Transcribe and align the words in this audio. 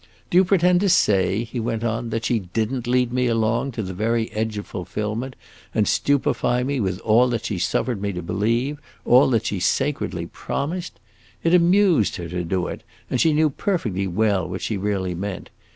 "Do 0.31 0.37
you 0.39 0.45
pretend 0.45 0.79
to 0.81 0.89
say," 0.89 1.43
he 1.43 1.59
went 1.59 1.83
on, 1.83 2.09
"that 2.09 2.25
she 2.25 2.39
did 2.39 2.73
n't 2.73 2.87
lead 2.87 3.13
me 3.13 3.27
along 3.27 3.73
to 3.73 3.83
the 3.83 3.93
very 3.93 4.31
edge 4.31 4.57
of 4.57 4.65
fulfillment 4.65 5.35
and 5.75 5.87
stupefy 5.87 6.63
me 6.63 6.79
with 6.79 6.99
all 7.01 7.27
that 7.29 7.45
she 7.45 7.59
suffered 7.59 8.01
me 8.01 8.11
to 8.13 8.23
believe, 8.23 8.79
all 9.05 9.29
that 9.29 9.45
she 9.45 9.59
sacredly 9.59 10.25
promised? 10.25 10.99
It 11.43 11.53
amused 11.53 12.15
her 12.15 12.27
to 12.29 12.43
do 12.43 12.65
it, 12.65 12.81
and 13.11 13.21
she 13.21 13.31
knew 13.31 13.51
perfectly 13.51 14.07
well 14.07 14.49
what 14.49 14.63
she 14.63 14.75
really 14.75 15.13
meant. 15.13 15.51